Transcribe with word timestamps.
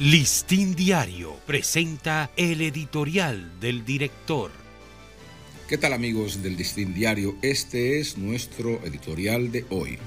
Listín 0.00 0.76
Diario 0.76 1.34
presenta 1.44 2.30
el 2.36 2.60
editorial 2.60 3.58
del 3.58 3.84
director. 3.84 4.52
¿Qué 5.68 5.76
tal 5.76 5.92
amigos 5.92 6.40
del 6.40 6.56
Listín 6.56 6.94
Diario? 6.94 7.34
Este 7.42 7.98
es 7.98 8.16
nuestro 8.16 8.80
editorial 8.84 9.50
de 9.50 9.66
hoy, 9.70 9.98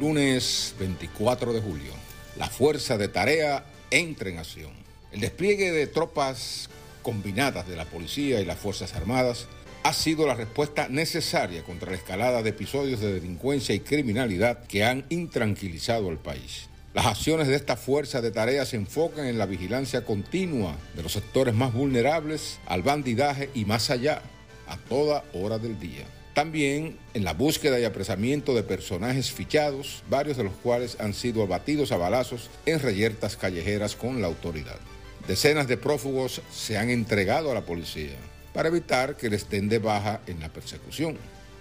lunes 0.00 0.74
24 0.78 1.52
de 1.52 1.60
julio. 1.60 1.92
La 2.38 2.48
fuerza 2.48 2.96
de 2.96 3.08
tarea 3.08 3.66
entra 3.90 4.30
en 4.30 4.38
acción. 4.38 4.72
El 5.12 5.20
despliegue 5.20 5.72
de 5.72 5.86
tropas 5.86 6.70
combinadas 7.02 7.68
de 7.68 7.76
la 7.76 7.84
policía 7.84 8.40
y 8.40 8.46
las 8.46 8.58
Fuerzas 8.58 8.94
Armadas 8.94 9.46
ha 9.82 9.92
sido 9.92 10.26
la 10.26 10.36
respuesta 10.36 10.88
necesaria 10.88 11.64
contra 11.64 11.90
la 11.90 11.98
escalada 11.98 12.42
de 12.42 12.48
episodios 12.48 13.00
de 13.00 13.12
delincuencia 13.12 13.74
y 13.74 13.80
criminalidad 13.80 14.66
que 14.66 14.84
han 14.84 15.04
intranquilizado 15.10 16.08
al 16.08 16.18
país. 16.18 16.70
Las 16.98 17.06
acciones 17.06 17.46
de 17.46 17.54
esta 17.54 17.76
fuerza 17.76 18.20
de 18.20 18.32
tarea 18.32 18.66
se 18.66 18.74
enfocan 18.74 19.26
en 19.26 19.38
la 19.38 19.46
vigilancia 19.46 20.04
continua 20.04 20.74
de 20.96 21.04
los 21.04 21.12
sectores 21.12 21.54
más 21.54 21.72
vulnerables 21.72 22.58
al 22.66 22.82
bandidaje 22.82 23.50
y 23.54 23.66
más 23.66 23.90
allá, 23.90 24.20
a 24.66 24.76
toda 24.76 25.22
hora 25.32 25.60
del 25.60 25.78
día. 25.78 26.06
También 26.34 26.98
en 27.14 27.22
la 27.22 27.34
búsqueda 27.34 27.78
y 27.78 27.84
apresamiento 27.84 28.52
de 28.52 28.64
personajes 28.64 29.30
fichados, 29.30 30.02
varios 30.10 30.38
de 30.38 30.42
los 30.42 30.54
cuales 30.54 30.96
han 30.98 31.14
sido 31.14 31.44
abatidos 31.44 31.92
a 31.92 31.98
balazos 31.98 32.50
en 32.66 32.80
reyertas 32.80 33.36
callejeras 33.36 33.94
con 33.94 34.20
la 34.20 34.26
autoridad. 34.26 34.80
Decenas 35.28 35.68
de 35.68 35.76
prófugos 35.76 36.42
se 36.52 36.78
han 36.78 36.90
entregado 36.90 37.52
a 37.52 37.54
la 37.54 37.64
policía 37.64 38.16
para 38.52 38.70
evitar 38.70 39.16
que 39.16 39.30
les 39.30 39.48
den 39.48 39.68
de 39.68 39.78
baja 39.78 40.20
en 40.26 40.40
la 40.40 40.48
persecución. 40.48 41.16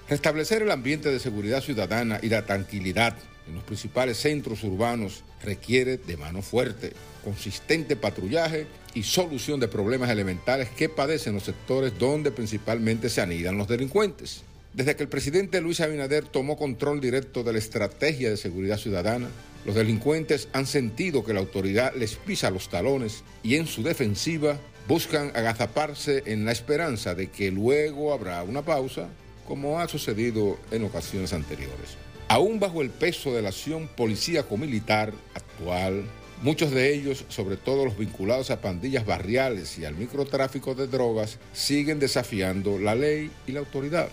Restablecer 0.10 0.64
el 0.64 0.72
ambiente 0.72 1.12
de 1.12 1.20
seguridad 1.20 1.62
ciudadana 1.62 2.20
y 2.24 2.30
la 2.30 2.44
tranquilidad 2.48 3.16
en 3.48 3.56
los 3.56 3.64
principales 3.64 4.18
centros 4.18 4.64
urbanos 4.64 5.24
requiere 5.44 5.98
de 5.98 6.18
mano 6.18 6.42
fuerte, 6.42 6.94
consistente 7.24 7.96
patrullaje 7.96 8.68
y 8.94 9.04
solución 9.04 9.60
de 9.60 9.68
problemas 9.68 10.10
elementales 10.10 10.70
que 10.70 10.90
padecen 10.90 11.34
los 11.34 11.44
sectores 11.44 11.98
donde 11.98 12.32
principalmente 12.32 13.10
se 13.10 13.22
anidan 13.22 13.58
los 13.58 13.68
delincuentes. 13.68 14.44
Desde 14.74 14.96
que 14.96 15.04
el 15.04 15.10
presidente 15.10 15.62
Luis 15.62 15.82
Abinader 15.82 16.26
tomó 16.26 16.58
control 16.58 17.02
directo 17.02 17.44
de 17.44 17.54
la 17.54 17.60
estrategia 17.60 18.30
de 18.30 18.38
seguridad 18.38 18.78
ciudadana, 18.78 19.28
los 19.66 19.76
delincuentes 19.76 20.48
han 20.54 20.66
sentido 20.66 21.26
que 21.26 21.34
la 21.34 21.40
autoridad 21.40 21.94
les 21.96 22.16
pisa 22.16 22.52
los 22.52 22.70
talones 22.70 23.24
y 23.44 23.56
en 23.56 23.68
su 23.68 23.84
defensiva 23.84 24.58
buscan 24.88 25.32
agazaparse 25.36 26.24
en 26.28 26.46
la 26.46 26.52
esperanza 26.52 27.16
de 27.16 27.28
que 27.28 27.52
luego 27.52 28.14
habrá 28.14 28.44
una 28.44 28.62
pausa, 28.62 29.10
como 29.46 29.80
ha 29.80 29.88
sucedido 29.88 30.58
en 30.72 30.86
ocasiones 30.86 31.34
anteriores. 31.34 31.98
Aún 32.30 32.60
bajo 32.60 32.82
el 32.82 32.90
peso 32.90 33.34
de 33.34 33.42
la 33.42 33.50
acción 33.50 33.88
policíaco-militar 33.88 35.14
actual, 35.34 36.04
muchos 36.42 36.72
de 36.72 36.94
ellos, 36.94 37.24
sobre 37.30 37.56
todo 37.56 37.86
los 37.86 37.98
vinculados 37.98 38.52
a 38.52 38.60
pandillas 38.60 39.06
barriales 39.06 39.80
y 39.80 39.86
al 39.86 39.96
microtráfico 39.96 40.76
de 40.76 40.88
drogas, 40.88 41.40
siguen 41.54 42.00
desafiando 42.00 42.80
la 42.80 42.96
ley 42.96 43.32
y 43.48 43.54
la 43.54 43.62
autoridad. 43.62 44.10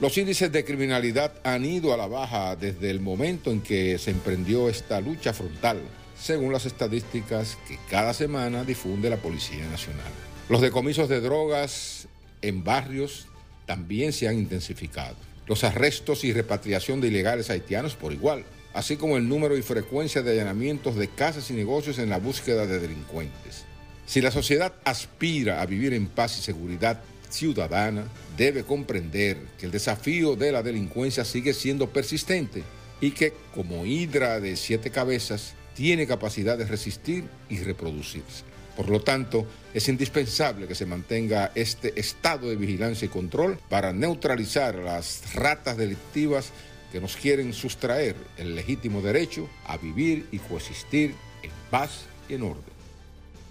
Los 0.00 0.16
índices 0.16 0.50
de 0.50 0.64
criminalidad 0.64 1.34
han 1.44 1.66
ido 1.66 1.92
a 1.92 1.98
la 1.98 2.06
baja 2.06 2.56
desde 2.56 2.90
el 2.90 3.00
momento 3.00 3.50
en 3.50 3.60
que 3.60 3.98
se 3.98 4.12
emprendió 4.12 4.70
esta 4.70 5.02
lucha 5.02 5.34
frontal, 5.34 5.78
según 6.18 6.54
las 6.54 6.64
estadísticas 6.64 7.58
que 7.68 7.78
cada 7.90 8.14
semana 8.14 8.64
difunde 8.64 9.10
la 9.10 9.18
Policía 9.18 9.68
Nacional. 9.68 10.10
Los 10.48 10.62
decomisos 10.62 11.10
de 11.10 11.20
drogas 11.20 12.08
en 12.40 12.64
barrios 12.64 13.26
también 13.66 14.14
se 14.14 14.26
han 14.26 14.38
intensificado 14.38 15.31
los 15.52 15.64
arrestos 15.64 16.24
y 16.24 16.32
repatriación 16.32 17.02
de 17.02 17.08
ilegales 17.08 17.50
haitianos 17.50 17.94
por 17.94 18.14
igual, 18.14 18.42
así 18.72 18.96
como 18.96 19.18
el 19.18 19.28
número 19.28 19.54
y 19.54 19.60
frecuencia 19.60 20.22
de 20.22 20.30
allanamientos 20.30 20.96
de 20.96 21.08
casas 21.08 21.50
y 21.50 21.52
negocios 21.52 21.98
en 21.98 22.08
la 22.08 22.16
búsqueda 22.16 22.66
de 22.66 22.78
delincuentes. 22.80 23.66
Si 24.06 24.22
la 24.22 24.30
sociedad 24.30 24.72
aspira 24.84 25.60
a 25.60 25.66
vivir 25.66 25.92
en 25.92 26.06
paz 26.06 26.38
y 26.38 26.40
seguridad 26.40 27.02
ciudadana, 27.28 28.04
debe 28.34 28.64
comprender 28.64 29.36
que 29.58 29.66
el 29.66 29.72
desafío 29.72 30.36
de 30.36 30.52
la 30.52 30.62
delincuencia 30.62 31.22
sigue 31.22 31.52
siendo 31.52 31.90
persistente 31.90 32.62
y 33.02 33.10
que, 33.10 33.34
como 33.54 33.84
hidra 33.84 34.40
de 34.40 34.56
siete 34.56 34.88
cabezas, 34.88 35.52
tiene 35.74 36.06
capacidad 36.06 36.56
de 36.56 36.64
resistir 36.64 37.24
y 37.50 37.58
reproducirse. 37.58 38.51
Por 38.76 38.88
lo 38.88 39.00
tanto, 39.00 39.46
es 39.74 39.88
indispensable 39.88 40.66
que 40.66 40.74
se 40.74 40.86
mantenga 40.86 41.52
este 41.54 41.98
estado 42.00 42.48
de 42.48 42.56
vigilancia 42.56 43.06
y 43.06 43.08
control 43.08 43.58
para 43.68 43.92
neutralizar 43.92 44.76
las 44.76 45.34
ratas 45.34 45.76
delictivas 45.76 46.52
que 46.90 47.00
nos 47.00 47.16
quieren 47.16 47.52
sustraer 47.52 48.16
el 48.36 48.54
legítimo 48.54 49.00
derecho 49.00 49.48
a 49.66 49.76
vivir 49.76 50.26
y 50.30 50.38
coexistir 50.38 51.14
en 51.42 51.50
paz 51.70 52.02
y 52.28 52.34
en 52.34 52.42
orden. 52.42 52.72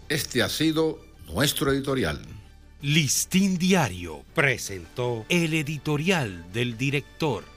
Este 0.09 0.43
ha 0.43 0.49
sido 0.49 0.99
nuestro 1.27 1.71
editorial. 1.71 2.21
Listín 2.81 3.57
Diario 3.57 4.23
presentó 4.33 5.25
el 5.29 5.53
editorial 5.53 6.51
del 6.51 6.77
director. 6.77 7.50